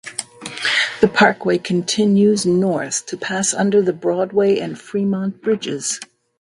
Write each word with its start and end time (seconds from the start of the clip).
The 0.99 1.07
parkway 1.07 1.59
continues 1.59 2.43
north 2.43 3.05
to 3.05 3.17
pass 3.17 3.53
under 3.53 3.83
the 3.83 3.93
Broadway 3.93 4.57
and 4.57 4.75
Fremont 4.75 5.43
bridges. 5.43 5.99